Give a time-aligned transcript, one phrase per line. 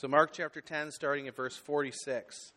[0.00, 2.52] So, Mark chapter 10, starting at verse 46.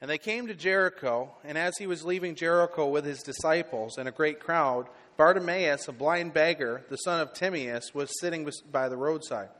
[0.00, 4.08] And they came to Jericho, and as he was leaving Jericho with his disciples and
[4.08, 4.86] a great crowd,
[5.18, 9.50] Bartimaeus, a blind beggar, the son of Timaeus, was sitting by the roadside.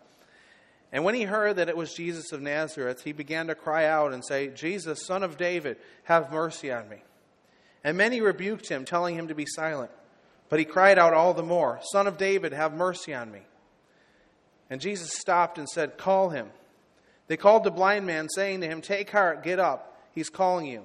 [0.92, 4.14] And when he heard that it was Jesus of Nazareth, he began to cry out
[4.14, 7.02] and say, Jesus, son of David, have mercy on me.
[7.84, 9.90] And many rebuked him, telling him to be silent.
[10.48, 13.42] But he cried out all the more, Son of David, have mercy on me.
[14.70, 16.50] And Jesus stopped and said, Call him.
[17.26, 19.96] They called the blind man, saying to him, Take heart, get up.
[20.14, 20.84] He's calling you.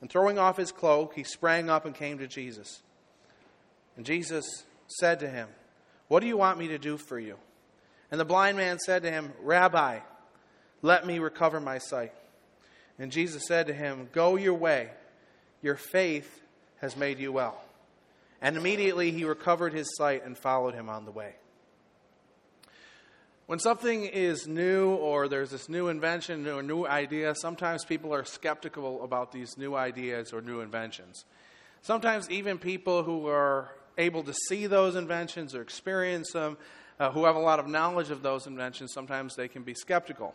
[0.00, 2.82] And throwing off his cloak, he sprang up and came to Jesus.
[3.96, 4.46] And Jesus
[4.86, 5.48] said to him,
[6.08, 7.36] What do you want me to do for you?
[8.10, 9.98] And the blind man said to him, Rabbi,
[10.82, 12.12] let me recover my sight.
[12.98, 14.90] And Jesus said to him, Go your way.
[15.62, 16.42] Your faith
[16.80, 17.62] has made you well.
[18.40, 21.34] And immediately he recovered his sight and followed him on the way.
[23.50, 28.24] When something is new or there's this new invention or new idea, sometimes people are
[28.24, 31.24] skeptical about these new ideas or new inventions.
[31.82, 36.58] Sometimes even people who are able to see those inventions or experience them,
[37.00, 40.32] uh, who have a lot of knowledge of those inventions, sometimes they can be skeptical.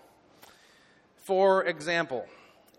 [1.26, 2.26] For example,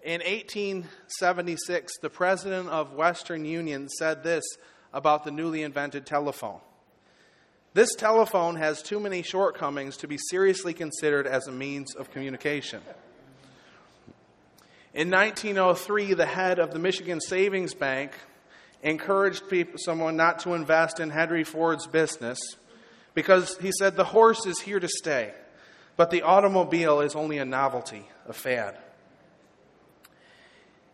[0.05, 4.45] in 1876, the president of Western Union said this
[4.93, 6.61] about the newly invented telephone.
[7.77, 12.81] This telephone has too many shortcomings to be seriously considered as a means of communication.
[14.95, 18.13] In 1903, the head of the Michigan Savings Bank
[18.83, 22.39] encouraged people, someone not to invest in Henry Ford's business
[23.13, 25.35] because he said the horse is here to stay,
[25.99, 28.79] but the automobile is only a novelty, a fad.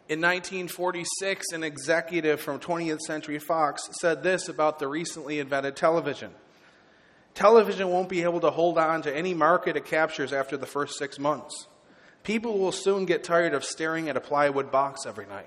[0.08, 6.32] In 1946, an executive from 20th Century Fox said this about the recently invented television
[7.34, 10.98] Television won't be able to hold on to any market it captures after the first
[10.98, 11.66] six months.
[12.24, 15.46] People will soon get tired of staring at a plywood box every night.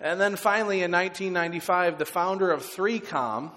[0.00, 3.52] and then finally, in 1995, the founder of 3Com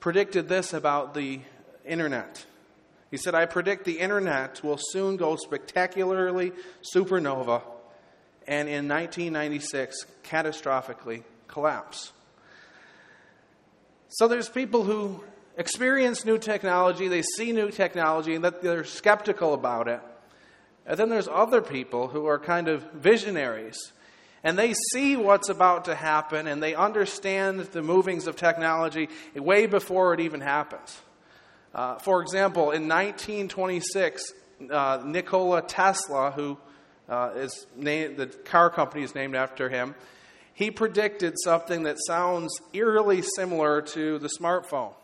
[0.00, 1.40] predicted this about the
[1.84, 2.44] internet.
[3.10, 6.52] He said, I predict the internet will soon go spectacularly
[6.94, 7.62] supernova
[8.46, 12.12] and in 1996 catastrophically collapse.
[14.08, 15.22] So there's people who
[15.56, 20.00] experience new technology, they see new technology, and that they're skeptical about it.
[20.86, 23.92] And then there's other people who are kind of visionaries.
[24.44, 29.66] And they see what's about to happen and they understand the movings of technology way
[29.66, 31.00] before it even happens.
[31.74, 34.32] Uh, for example, in 1926,
[34.70, 36.56] uh, Nikola Tesla, who
[37.08, 39.96] uh, is named, the car company is named after him,
[40.54, 44.94] he predicted something that sounds eerily similar to the smartphone.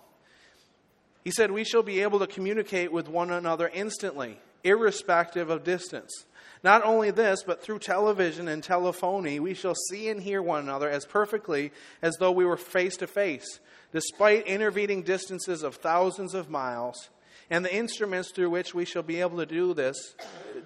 [1.24, 6.24] He said, We shall be able to communicate with one another instantly, irrespective of distance.
[6.64, 10.88] Not only this, but through television and telephony, we shall see and hear one another
[10.88, 13.58] as perfectly as though we were face to face,
[13.92, 17.10] despite intervening distances of thousands of miles.
[17.50, 20.14] And the instruments through which we shall be able to do this,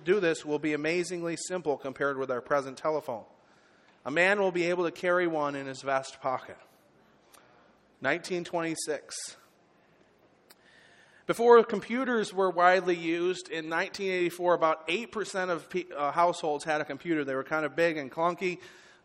[0.04, 3.24] do this will be amazingly simple compared with our present telephone.
[4.04, 6.58] A man will be able to carry one in his vest pocket.
[8.00, 9.36] 1926.
[11.26, 16.84] Before computers were widely used in 1984, about 8% of pe- uh, households had a
[16.84, 17.24] computer.
[17.24, 18.58] They were kind of big and clunky.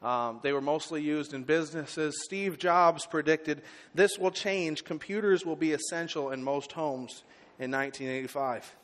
[0.04, 2.22] Um, they were mostly used in businesses.
[2.24, 3.64] Steve Jobs predicted
[3.96, 4.84] this will change.
[4.84, 7.24] Computers will be essential in most homes
[7.58, 8.76] in 1985.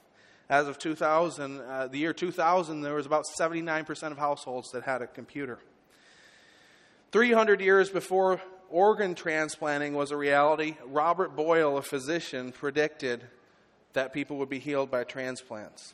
[0.50, 5.04] As of 2000, uh, the year 2000, there was about 79% of households that had
[5.04, 5.60] a computer.
[7.12, 13.24] 300 years before organ transplanting was a reality, Robert Boyle, a physician, predicted
[13.94, 15.94] that people would be healed by transplants.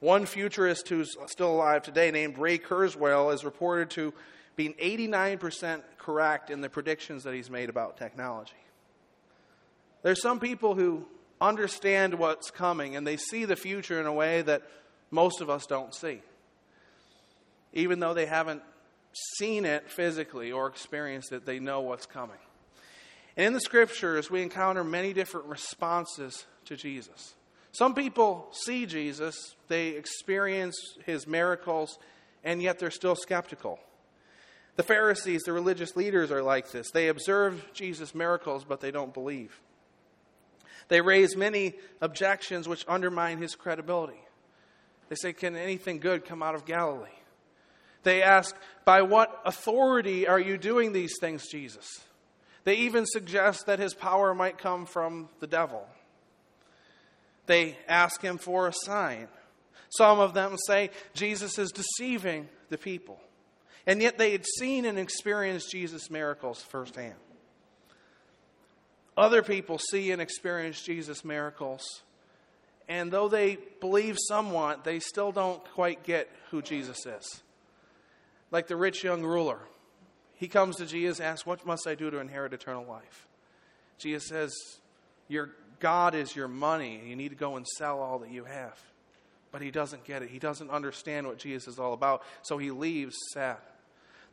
[0.00, 4.12] One futurist who's still alive today, named Ray Kurzweil, is reported to
[4.56, 8.52] being 89% correct in the predictions that he's made about technology.
[10.02, 11.06] There's some people who
[11.40, 14.62] understand what's coming and they see the future in a way that
[15.10, 16.20] most of us don't see,
[17.72, 18.62] even though they haven't
[19.36, 22.38] seen it physically or experienced it, they know what's coming.
[23.36, 27.34] And in the scriptures, we encounter many different responses to Jesus.
[27.72, 31.98] Some people see Jesus, they experience his miracles,
[32.44, 33.80] and yet they're still skeptical.
[34.76, 36.90] The Pharisees, the religious leaders, are like this.
[36.92, 39.60] They observe Jesus' miracles, but they don't believe.
[40.88, 44.20] They raise many objections which undermine his credibility.
[45.08, 47.08] They say, Can anything good come out of Galilee?
[48.04, 48.54] They ask,
[48.84, 51.86] By what authority are you doing these things, Jesus?
[52.62, 55.86] They even suggest that his power might come from the devil.
[57.46, 59.28] They ask him for a sign.
[59.90, 63.18] Some of them say Jesus is deceiving the people.
[63.86, 67.14] And yet they had seen and experienced Jesus' miracles firsthand.
[69.16, 71.82] Other people see and experience Jesus' miracles.
[72.88, 77.42] And though they believe somewhat, they still don't quite get who Jesus is.
[78.54, 79.58] Like the rich young ruler.
[80.36, 83.26] He comes to Jesus, asks, What must I do to inherit eternal life?
[83.98, 84.54] Jesus says,
[85.26, 87.02] Your God is your money.
[87.04, 88.80] You need to go and sell all that you have.
[89.50, 90.30] But he doesn't get it.
[90.30, 92.22] He doesn't understand what Jesus is all about.
[92.42, 93.56] So he leaves sad.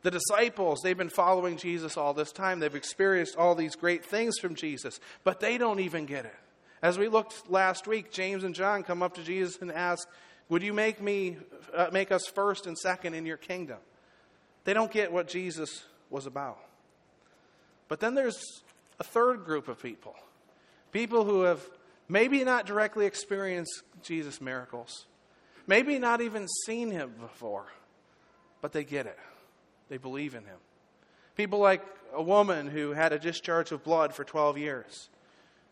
[0.02, 2.60] The disciples, they've been following Jesus all this time.
[2.60, 6.36] They've experienced all these great things from Jesus, but they don't even get it.
[6.80, 10.08] As we looked last week, James and John come up to Jesus and ask,
[10.48, 11.38] Would you make, me,
[11.74, 13.78] uh, make us first and second in your kingdom?
[14.64, 16.58] They don't get what Jesus was about.
[17.88, 18.62] But then there's
[19.00, 20.14] a third group of people
[20.92, 21.60] people who have
[22.08, 25.06] maybe not directly experienced Jesus' miracles,
[25.66, 27.66] maybe not even seen him before,
[28.60, 29.18] but they get it.
[29.88, 30.58] They believe in him.
[31.34, 31.82] People like
[32.14, 35.08] a woman who had a discharge of blood for 12 years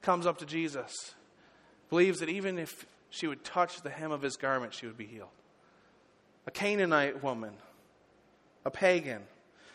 [0.00, 1.14] comes up to Jesus,
[1.90, 5.06] believes that even if she would touch the hem of his garment, she would be
[5.06, 5.28] healed.
[6.46, 7.52] A Canaanite woman,
[8.64, 9.22] a pagan,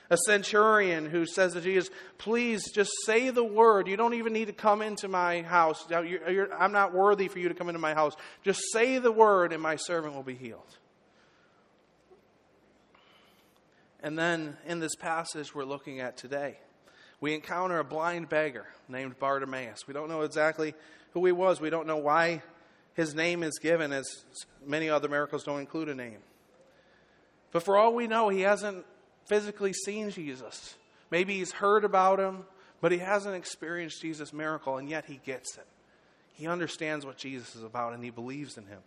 [0.09, 3.87] a centurion who says to Jesus, Please just say the word.
[3.87, 5.85] You don't even need to come into my house.
[5.89, 8.15] You're, you're, I'm not worthy for you to come into my house.
[8.43, 10.77] Just say the word, and my servant will be healed.
[14.05, 16.59] And then in this passage we're looking at today,
[17.19, 19.87] we encounter a blind beggar named Bartimaeus.
[19.87, 20.75] We don't know exactly
[21.13, 22.43] who he was, we don't know why
[22.93, 24.05] his name is given, as
[24.65, 26.19] many other miracles don't include a name.
[27.55, 28.85] But for all we know, he hasn't
[29.27, 30.75] physically seen Jesus.
[31.09, 32.43] Maybe he's heard about him,
[32.81, 35.65] but he hasn't experienced Jesus' miracle, and yet he gets it.
[36.33, 38.79] He understands what Jesus is about, and he believes in him.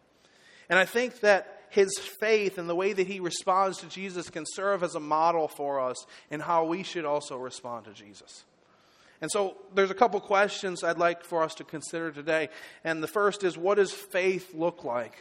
[0.69, 4.45] And I think that his faith and the way that he responds to Jesus can
[4.47, 5.97] serve as a model for us
[6.31, 8.45] in how we should also respond to Jesus.
[9.23, 12.51] And so there's a couple questions I'd like for us to consider today.
[12.85, 15.17] And the first is what does faith look like?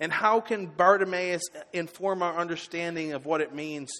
[0.00, 1.42] And how can Bartimaeus
[1.72, 3.90] inform our understanding of what it means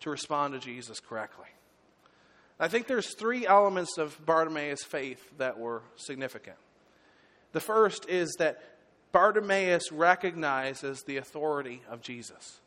[0.00, 1.48] to respond to Jesus correctly?
[2.60, 6.56] I think there's three elements of Bartimaeus' faith that were significant.
[7.52, 8.62] The first is that
[9.12, 12.60] Bartimaeus recognizes the authority of Jesus.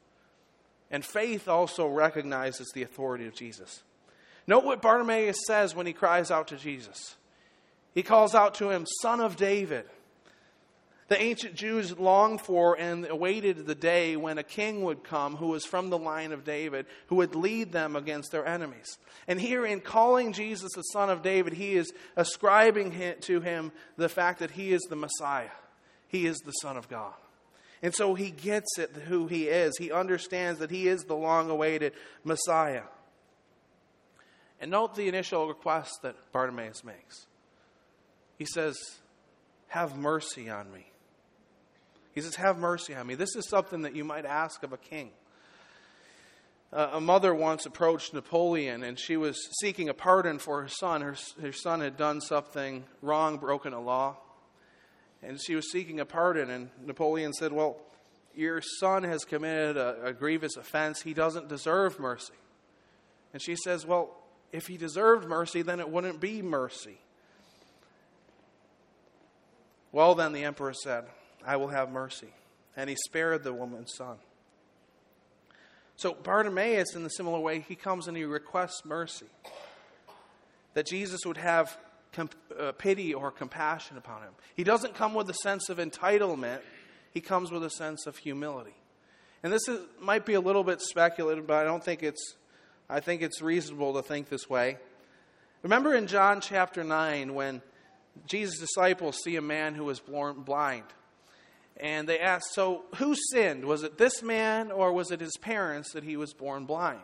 [0.90, 3.84] And faith also recognizes the authority of Jesus.
[4.48, 7.16] Note what Bartimaeus says when he cries out to Jesus.
[7.94, 9.86] He calls out to him, Son of David.
[11.12, 15.48] The ancient Jews longed for and awaited the day when a king would come who
[15.48, 18.98] was from the line of David, who would lead them against their enemies.
[19.28, 24.08] And here, in calling Jesus the Son of David, he is ascribing to him the
[24.08, 25.52] fact that he is the Messiah.
[26.08, 27.16] He is the Son of God.
[27.82, 29.78] And so he gets it who he is.
[29.78, 31.92] He understands that he is the long awaited
[32.24, 32.84] Messiah.
[34.62, 37.26] And note the initial request that Bartimaeus makes.
[38.38, 38.78] He says,
[39.68, 40.86] Have mercy on me.
[42.14, 43.16] He says, Have mercy on me.
[43.16, 45.12] This is something that you might ask of a king.
[46.74, 51.02] Uh, a mother once approached Napoleon and she was seeking a pardon for her son.
[51.02, 54.16] Her, her son had done something wrong, broken a law
[55.24, 56.50] and she was seeking a pardon.
[56.50, 57.78] And Napoleon said, Well,
[58.36, 61.02] your son has committed a, a, grievous offense.
[61.02, 62.34] He doesn't deserve mercy.
[63.34, 64.16] And she says, Well,
[64.52, 67.00] if he deserved mercy, then it wouldn't be mercy.
[69.92, 71.06] Well, then the emperor said,
[71.46, 72.34] I will have mercy.
[72.76, 74.18] And he spared the woman's son.
[75.96, 79.28] So Bartimaeus, in the similar way, he comes and he requests mercy.
[80.74, 81.78] That Jesus would have
[82.14, 84.32] comp- uh, pity or compassion upon him.
[84.56, 86.62] He doesn't come with a sense of entitlement,
[87.14, 88.76] he comes with a sense of humility.
[89.44, 92.36] And this is, might be a little bit speculative, but I don't think it's,
[92.90, 94.78] I think it's reasonable to think this way.
[95.62, 97.62] Remember in John chapter 9 when
[98.26, 100.86] Jesus' disciples see a man who was born blind.
[101.82, 103.66] And they asked, So who sinned?
[103.66, 107.00] Was it this man or was it his parents that he was born blind?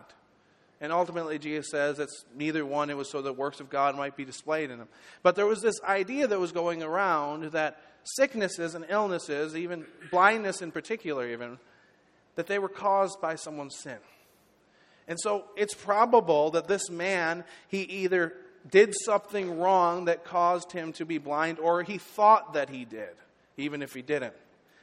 [0.79, 2.91] And ultimately, Jesus says it's neither one.
[2.91, 4.87] It was so the works of God might be displayed in him.
[5.23, 10.61] But there was this idea that was going around that sicknesses and illnesses, even blindness
[10.61, 11.57] in particular, even,
[12.35, 13.97] that they were caused by someone's sin.
[15.07, 18.33] And so it's probable that this man, he either
[18.69, 23.15] did something wrong that caused him to be blind, or he thought that he did,
[23.55, 24.35] even if he didn't.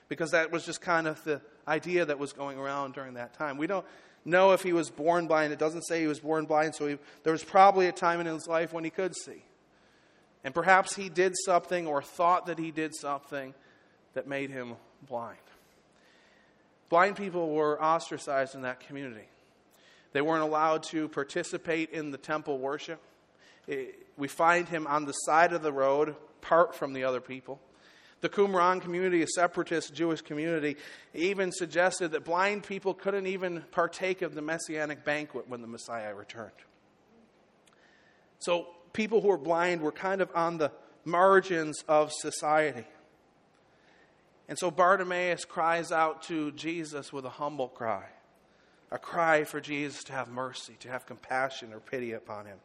[0.08, 3.56] Because that was just kind of the idea that was going around during that time.
[3.56, 3.86] We don't
[4.24, 5.52] know if he was born blind.
[5.52, 8.26] It doesn't say he was born blind, so he, there was probably a time in
[8.26, 9.42] his life when he could see.
[10.42, 13.54] And perhaps he did something or thought that he did something
[14.12, 14.74] that made him
[15.08, 15.38] blind.
[16.90, 19.26] Blind people were ostracized in that community.
[20.12, 23.00] They weren't allowed to participate in the temple worship.
[24.16, 27.58] we find him on the side of the road, apart from the other people.
[28.24, 30.78] The Qumran community, a separatist Jewish community,
[31.12, 36.14] even suggested that blind people couldn't even partake of the messianic banquet when the Messiah
[36.14, 36.50] returned.
[38.38, 40.72] So people who were blind were kind of on the
[41.04, 42.86] margins of society.
[44.48, 48.06] And so Bartimaeus cries out to Jesus with a humble cry,
[48.90, 52.56] a cry for Jesus to have mercy, to have compassion or pity upon him.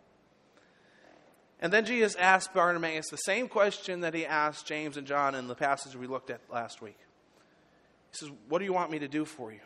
[1.62, 5.48] And then Jesus asked Bartimaeus the same question that he asked James and John in
[5.48, 6.98] the passage we looked at last week.
[8.12, 9.60] He says, What do you want me to do for you?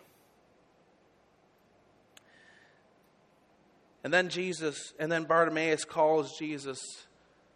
[4.04, 6.80] And then Jesus, and then Bartimaeus calls Jesus,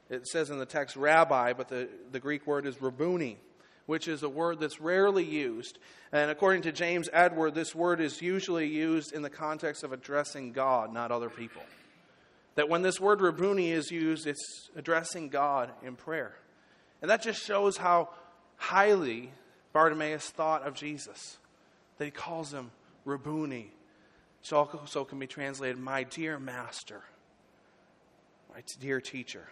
[0.10, 3.38] it says in the text, rabbi, but the, the Greek word is rabboni,
[3.86, 5.77] which is a word that's rarely used.
[6.13, 10.53] And according to James Edward, this word is usually used in the context of addressing
[10.53, 11.62] God, not other people.
[12.58, 16.36] That when this word Rabboni is used, it's addressing God in prayer.
[17.04, 18.10] And that just shows how
[18.56, 19.32] highly
[19.74, 21.38] Bartimaeus thought of Jesus,
[22.00, 22.72] that he calls him
[23.06, 23.72] Rabboni.
[24.40, 27.02] Which also can be translated, my dear master,
[28.52, 29.48] my dear teacher.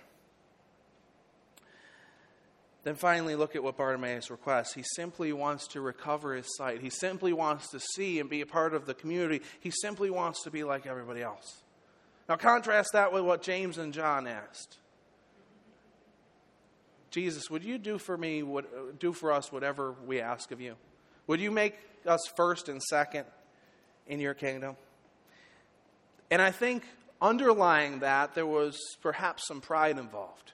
[2.84, 4.74] Then finally, look at what Bartimaeus requests.
[4.74, 6.82] He simply wants to recover his sight.
[6.82, 9.42] He simply wants to see and be a part of the community.
[9.60, 11.62] He simply wants to be like everybody else.
[12.28, 14.78] Now, contrast that with what James and John asked.
[17.12, 20.76] Jesus, would you do for me, what, do for us whatever we ask of you?
[21.28, 23.26] Would you make us first and second
[24.08, 24.76] in your kingdom?
[26.30, 26.84] And I think
[27.22, 30.52] underlying that, there was perhaps some pride involved.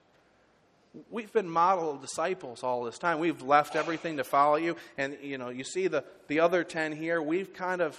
[1.10, 3.20] We've been model disciples all this time.
[3.20, 4.76] We've left everything to follow you.
[4.98, 7.22] And, you know, you see the, the other 10 here.
[7.22, 7.98] We've kind of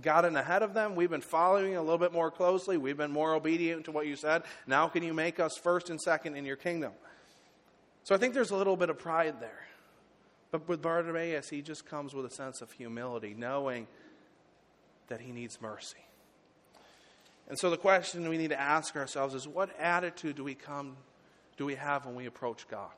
[0.00, 0.94] gotten ahead of them.
[0.94, 2.76] We've been following a little bit more closely.
[2.76, 4.42] We've been more obedient to what you said.
[4.66, 6.92] Now, can you make us first and second in your kingdom?
[8.04, 9.66] So I think there's a little bit of pride there.
[10.50, 13.86] But with Bartimaeus, he just comes with a sense of humility, knowing
[15.08, 15.98] that he needs mercy.
[17.48, 20.96] And so the question we need to ask ourselves is what attitude do we come
[21.56, 22.90] do we have when we approach God?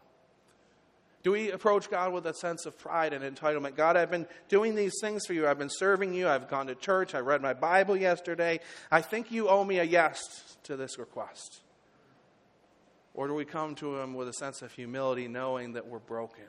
[1.24, 3.76] Do we approach God with a sense of pride and entitlement?
[3.76, 5.48] God, I've been doing these things for you.
[5.48, 6.28] I've been serving you.
[6.28, 7.14] I've gone to church.
[7.14, 8.60] I read my Bible yesterday.
[8.92, 10.20] I think you owe me a yes
[10.64, 11.60] to this request.
[13.14, 16.44] Or do we come to Him with a sense of humility, knowing that we're broken,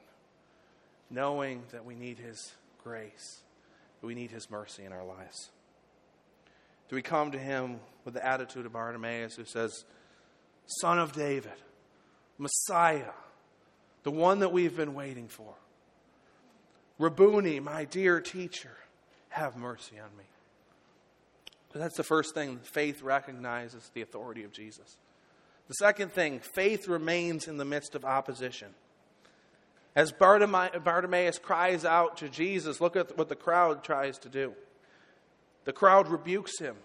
[1.09, 2.53] knowing that we need His
[2.83, 3.43] grace,
[4.01, 5.51] that we need His mercy in our lives?
[6.89, 9.85] Do we come to Him with the attitude of Bartimaeus who says,
[10.81, 11.53] Son of David,
[12.37, 13.13] Messiah,
[14.05, 15.53] the one that we've been waiting for.
[16.99, 18.77] Rabboni, my dear teacher,
[19.29, 20.23] have mercy on me.
[21.73, 22.59] So that's the first thing.
[22.59, 24.95] Faith recognizes the authority of Jesus.
[25.67, 28.69] The second thing, faith remains in the midst of opposition.
[29.95, 34.53] As Bartimaeus cries out to Jesus, look at what the crowd tries to do.
[35.63, 36.75] The crowd rebukes him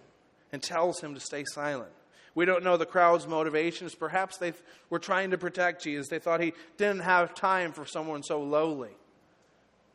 [0.53, 1.93] and tells him to stay silent.
[2.35, 3.95] We don't know the crowd's motivations.
[3.95, 4.53] Perhaps they
[4.89, 6.09] were trying to protect Jesus.
[6.09, 8.97] They thought he didn't have time for someone so lowly.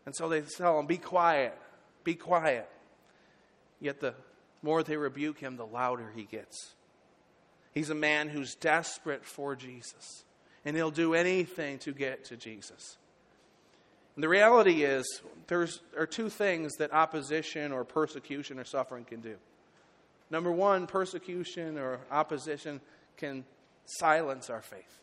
[0.06, 1.58] And so they tell him, Be quiet,
[2.04, 2.70] be quiet.
[3.80, 4.16] Yet the
[4.62, 6.74] more they rebuke him, the louder he gets.
[7.74, 10.24] He's a man who's desperate for Jesus,
[10.64, 12.98] and he'll do anything to get to Jesus.
[14.16, 19.20] And the reality is, there are two things that opposition or persecution or suffering can
[19.20, 19.36] do.
[20.30, 22.82] Number one, persecution or opposition
[23.18, 23.46] can
[23.86, 25.02] silence our faith.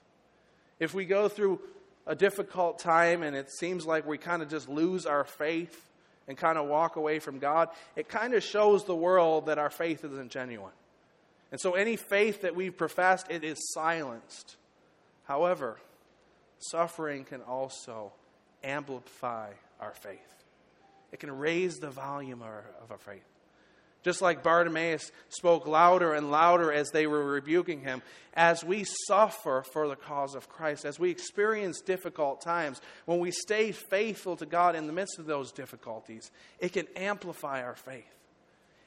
[0.78, 1.60] If we go through
[2.06, 5.88] a difficult time and it seems like we kind of just lose our faith
[6.26, 9.70] and kind of walk away from God, it kind of shows the world that our
[9.70, 10.72] faith isn't genuine.
[11.50, 14.56] And so any faith that we've professed, it is silenced.
[15.24, 15.76] However,
[16.58, 18.12] suffering can also
[18.64, 19.50] amplify
[19.80, 20.18] our faith.
[21.12, 23.24] It can raise the volume of our faith.
[24.02, 28.02] Just like Bartimaeus spoke louder and louder as they were rebuking him,
[28.34, 33.30] as we suffer for the cause of Christ, as we experience difficult times, when we
[33.30, 38.04] stay faithful to God in the midst of those difficulties, it can amplify our faith.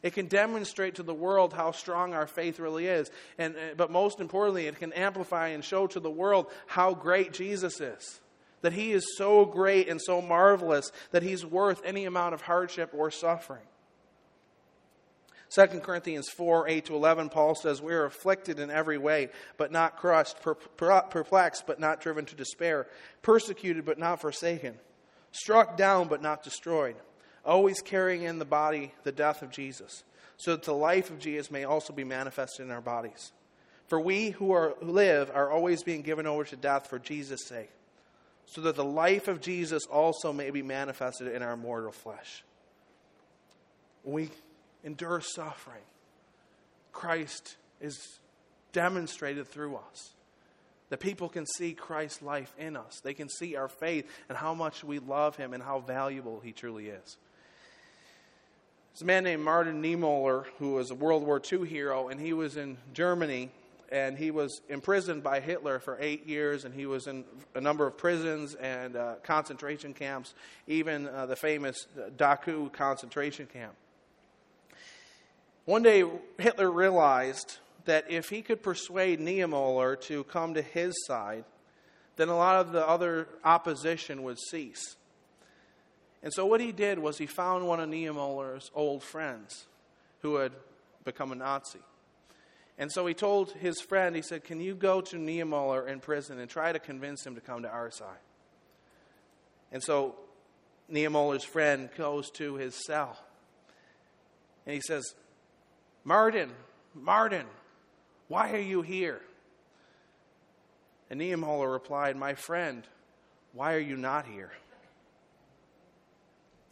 [0.04, 3.10] It can demonstrate to the world how strong our faith really is.
[3.40, 7.34] And, uh, but most importantly, it can amplify and show to the world how great
[7.34, 8.20] Jesus is.
[8.62, 12.92] That he is so great and so marvelous that he's worth any amount of hardship
[12.94, 13.64] or suffering.
[15.50, 19.72] 2 Corinthians 4 8 to 11, Paul says, We are afflicted in every way, but
[19.72, 22.88] not crushed, perplexed, but not driven to despair,
[23.22, 24.76] persecuted, but not forsaken,
[25.32, 26.96] struck down, but not destroyed,
[27.46, 30.04] always carrying in the body the death of Jesus,
[30.38, 33.32] so that the life of Jesus may also be manifested in our bodies.
[33.88, 37.46] For we who, are, who live are always being given over to death for Jesus'
[37.46, 37.70] sake,
[38.48, 42.44] so that the life of Jesus also may be manifested in our mortal flesh.
[44.04, 44.30] We
[44.86, 45.84] endure suffering,
[46.94, 48.20] Christ is
[48.72, 50.14] demonstrated through us.
[50.90, 53.02] That people can see Christ's life in us.
[53.04, 56.52] They can see our faith and how much we love him and how valuable he
[56.52, 57.18] truly is.
[58.94, 62.34] There's a man named Martin Niemöller who was a World War II hero, and he
[62.34, 63.50] was in Germany
[63.92, 67.24] and he was imprisoned by Hitler for eight years, and he was in
[67.54, 70.34] a number of prisons and uh, concentration camps,
[70.68, 71.88] even uh, the famous
[72.18, 73.74] Dachau concentration camp.
[75.66, 76.04] One day,
[76.38, 81.44] Hitler realized that if he could persuade Niemöller to come to his side,
[82.16, 84.96] then a lot of the other opposition would cease.
[86.24, 89.66] And so, what he did was he found one of Niemöller's old friends
[90.22, 90.52] who had
[91.04, 91.80] become a Nazi.
[92.78, 96.40] And so he told his friend, he said, Can you go to Niemöller in prison
[96.40, 98.18] and try to convince him to come to our side?
[99.72, 100.16] And so
[100.92, 103.18] Niemöller's friend goes to his cell.
[104.66, 105.14] And he says,
[106.06, 106.52] Martin,
[106.94, 107.48] Martin,
[108.28, 109.22] why are you here?
[111.10, 112.84] And Niemöller replied, My friend,
[113.54, 114.52] why are you not here?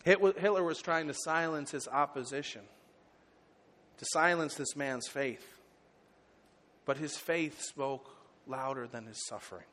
[0.03, 2.61] Hitler was trying to silence his opposition,
[3.97, 5.45] to silence this man's faith.
[6.85, 8.09] But his faith spoke
[8.45, 9.63] louder than his suffering.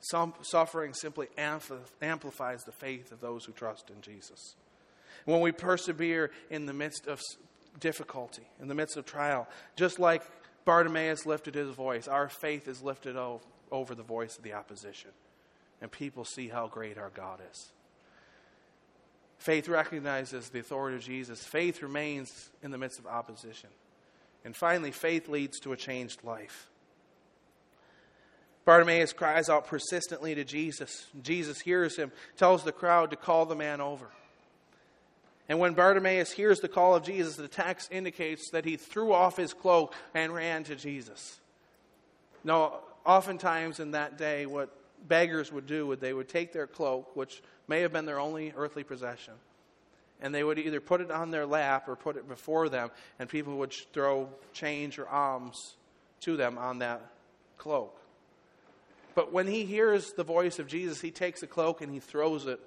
[0.00, 4.56] Some suffering simply amplifies the faith of those who trust in Jesus.
[5.24, 7.20] When we persevere in the midst of
[7.80, 9.48] difficulty, in the midst of trial.
[9.76, 10.22] Just like
[10.64, 13.16] Bartimaeus lifted his voice, our faith is lifted
[13.70, 15.10] over the voice of the opposition.
[15.80, 17.72] And people see how great our God is.
[19.38, 21.44] Faith recognizes the authority of Jesus.
[21.44, 23.70] Faith remains in the midst of opposition.
[24.44, 26.68] And finally, faith leads to a changed life.
[28.64, 31.06] Bartimaeus cries out persistently to Jesus.
[31.22, 34.10] Jesus hears him, tells the crowd to call the man over.
[35.48, 39.36] And when Bartimaeus hears the call of Jesus, the text indicates that he threw off
[39.36, 41.38] his cloak and ran to Jesus.
[42.44, 44.70] Now, oftentimes in that day, what
[45.06, 48.52] beggars would do would they would take their cloak, which may have been their only
[48.56, 49.34] earthly possession,
[50.20, 53.28] and they would either put it on their lap or put it before them, and
[53.28, 55.76] people would throw change or alms
[56.20, 57.00] to them on that
[57.56, 57.94] cloak.
[59.14, 62.46] But when he hears the voice of Jesus, he takes the cloak and he throws
[62.46, 62.60] it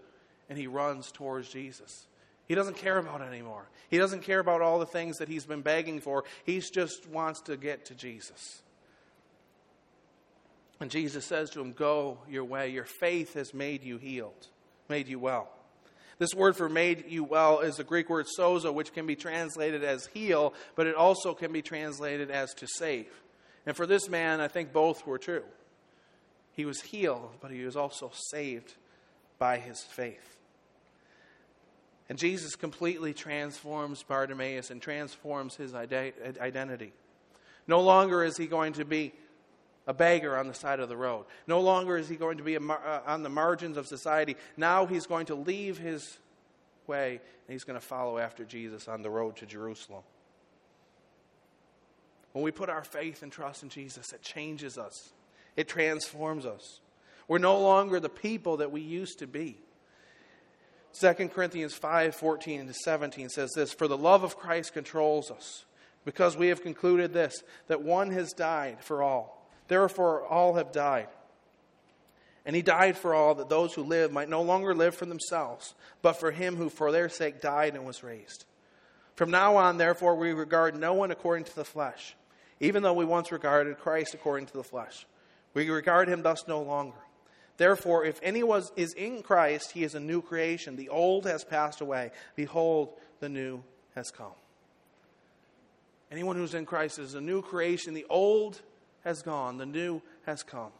[0.50, 2.08] and he runs towards Jesus.
[2.52, 3.64] He doesn't care about it anymore.
[3.90, 6.26] He doesn't care about all the things that he's been begging for.
[6.44, 8.62] He just wants to get to Jesus.
[10.82, 12.68] And Jesus says to him, Go your way.
[12.68, 14.48] Your faith has made you healed,
[14.90, 15.48] made you well.
[16.20, 19.86] This word for made you well is the Greek word sozo, which can be translated
[19.86, 23.08] as heal, but it also can be translated as to save.
[23.66, 25.46] And for this man, I think both were true.
[26.52, 28.74] He was healed, but he was also saved
[29.40, 30.41] by his faith.
[32.12, 36.92] And Jesus completely transforms Bartimaeus and transforms his identity.
[37.68, 39.14] No longer is he going to be
[39.88, 41.24] a beggar on the side of the road.
[41.48, 44.36] No longer is he going to be uh, on the margins of society.
[44.58, 46.18] Now he's going to leave his
[46.86, 50.04] way and he's going to follow after Jesus on the road to Jerusalem.
[52.34, 55.14] When we put our faith and trust in Jesus, it changes us,
[55.56, 56.82] it transforms us.
[57.30, 59.60] We're no longer the people that we used to be.
[61.00, 65.66] 2 Corinthians 5 14 to 17 says this For the love of Christ controls us,
[66.06, 69.48] because we have concluded this, that one has died for all.
[69.68, 71.08] Therefore, all have died.
[72.46, 75.76] And he died for all, that those who live might no longer live for themselves,
[76.02, 78.46] but for him who for their sake died and was raised.
[79.16, 82.16] From now on, therefore, we regard no one according to the flesh,
[82.60, 85.06] even though we once regarded Christ according to the flesh.
[85.54, 86.98] We regard him thus no longer.
[87.62, 90.78] Therefore, if anyone is in Christ, he is a new creation.
[90.78, 92.10] The old has passed away.
[92.36, 93.62] Behold, the new
[93.94, 94.34] has come.
[96.12, 97.94] Anyone who's in Christ is a new creation.
[97.94, 98.60] The old
[99.04, 100.72] has gone, the new has come.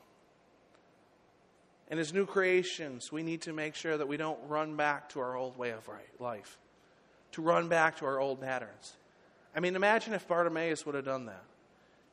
[1.88, 5.20] And as new creations, we need to make sure that we don't run back to
[5.20, 6.58] our old way of life,
[7.34, 8.94] to run back to our old patterns.
[9.56, 11.44] I mean, imagine if Bartimaeus would have done that.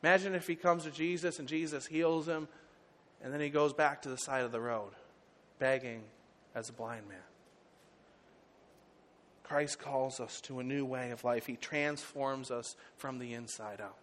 [0.02, 2.48] Imagine if he comes to Jesus and Jesus heals him
[3.22, 4.92] and then he goes back to the side of the road,
[5.58, 6.02] begging
[6.54, 7.18] as a blind man.
[9.44, 11.46] Christ calls us to a new way of life.
[11.46, 13.96] He transforms us from the inside out.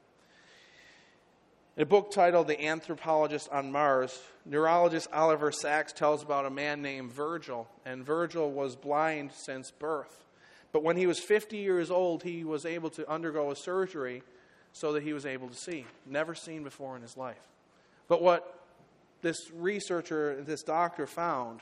[1.77, 6.81] In a book titled The Anthropologist on Mars, neurologist Oliver Sacks tells about a man
[6.81, 10.23] named Virgil, and Virgil was blind since birth.
[10.71, 14.23] But when he was 50 years old, he was able to undergo a surgery
[14.71, 15.85] so that he was able to see.
[16.05, 17.47] Never seen before in his life.
[18.07, 18.64] But what
[19.25, 21.61] this researcher, this doctor found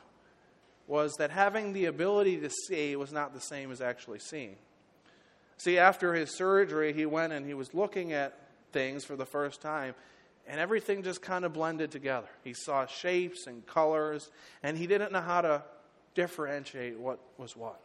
[0.85, 4.57] was that having the ability to see was not the same as actually seeing.
[5.55, 8.37] See, after his surgery, he went and he was looking at
[8.73, 9.95] things for the first time,
[10.45, 12.27] and everything just kind of blended together.
[12.43, 14.29] He saw shapes and colors,
[14.61, 15.63] and he didn't know how to
[16.15, 17.79] differentiate what was what.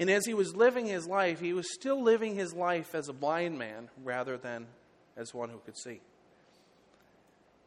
[0.00, 3.12] And as he was living his life, he was still living his life as a
[3.12, 4.66] blind man rather than
[5.16, 6.00] as one who could see.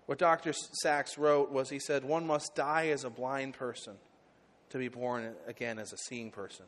[0.05, 0.53] What Dr.
[0.53, 3.95] Sacks wrote was he said, One must die as a blind person
[4.69, 6.65] to be born again as a seeing person.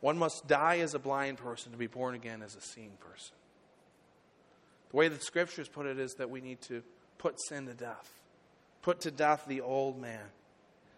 [0.00, 3.34] One must die as a blind person to be born again as a seeing person.
[4.90, 6.82] The way that scriptures put it is that we need to
[7.18, 8.10] put sin to death,
[8.82, 10.24] put to death the old man.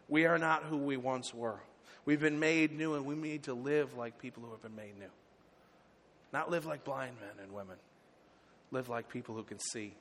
[0.09, 1.61] We are not who we once were.
[2.05, 4.99] We've been made new, and we need to live like people who have been made
[4.99, 5.11] new.
[6.33, 7.77] Not live like blind men and women,
[8.71, 9.94] live like people who can see.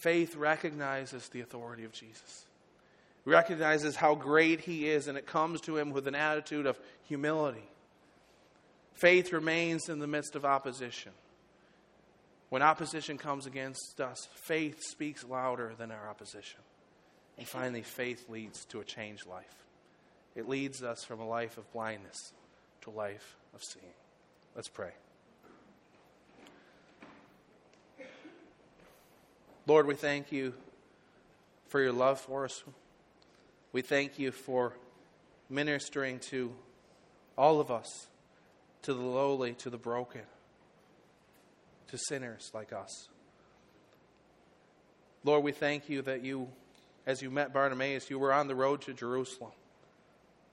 [0.00, 2.46] Faith recognizes the authority of Jesus,
[3.26, 7.68] recognizes how great he is, and it comes to him with an attitude of humility.
[8.94, 11.12] Faith remains in the midst of opposition.
[12.48, 16.60] When opposition comes against us, faith speaks louder than our opposition.
[17.38, 19.64] And finally, faith leads to a changed life.
[20.34, 22.32] It leads us from a life of blindness
[22.82, 23.92] to a life of seeing.
[24.54, 24.92] Let's pray.
[29.66, 30.54] Lord, we thank you
[31.68, 32.64] for your love for us.
[33.72, 34.74] We thank you for
[35.48, 36.52] ministering to
[37.36, 38.08] all of us,
[38.82, 40.22] to the lowly, to the broken,
[41.88, 43.08] to sinners like us.
[45.24, 46.48] Lord, we thank you that you,
[47.06, 49.52] as you met Bartimaeus, you were on the road to Jerusalem,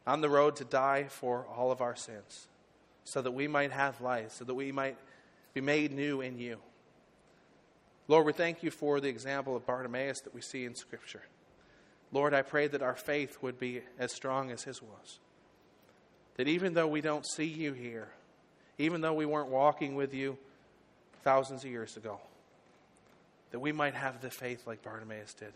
[0.06, 2.48] on the road to die for all of our sins,
[3.06, 4.98] so that we might have life, so that we might
[5.54, 6.58] be made new in you.
[8.08, 11.24] Lord, we thank you for the example of Bartimaeus that we see in Scripture.
[12.13, 15.20] Lord, I pray that our faith would be as strong as his was.
[16.38, 18.08] That even though we don't see you here,
[18.78, 20.38] even though we weren't walking with you
[21.24, 22.22] thousands of years ago,
[23.52, 25.54] that we might have the faith like Bartimaeus did,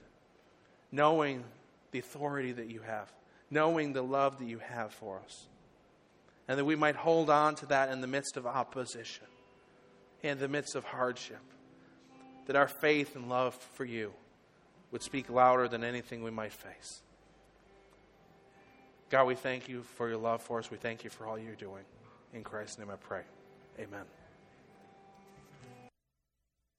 [0.91, 1.45] knowing
[1.91, 3.09] the authority that you have,
[3.49, 5.47] knowing the love that you have for us,
[6.49, 9.27] and that we might hold on to that in the midst of opposition,
[10.21, 11.39] in the midst of hardship
[12.51, 14.11] that our faith and love for you
[14.91, 17.01] would speak louder than anything we might face.
[19.09, 20.69] God, we thank you for your love for us.
[20.69, 21.85] We thank you for all you're doing.
[22.33, 23.21] In Christ's name I pray.
[23.79, 24.03] Amen.